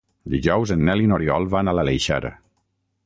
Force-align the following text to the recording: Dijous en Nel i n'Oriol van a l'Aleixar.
Dijous 0.35 0.71
en 0.75 0.81
Nel 0.87 1.03
i 1.03 1.05
n'Oriol 1.11 1.47
van 1.55 1.69
a 1.73 1.77
l'Aleixar. 1.81 2.23